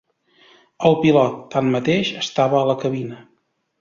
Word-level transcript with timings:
El 0.89 0.95
pilot, 1.03 1.35
tanmateix, 1.55 2.13
estava 2.23 2.59
a 2.63 2.67
la 2.71 2.77
cabina. 2.85 3.21